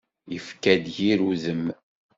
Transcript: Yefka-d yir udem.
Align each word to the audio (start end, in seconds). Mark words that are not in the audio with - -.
Yefka-d 0.33 0.85
yir 0.97 1.19
udem. 1.29 1.65